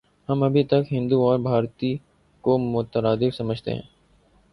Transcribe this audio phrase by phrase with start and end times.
[0.29, 1.95] ہم ابھی تک 'ہندو‘ اور 'بھارتی‘
[2.43, 3.81] کو مترادف سمجھتے ہیں۔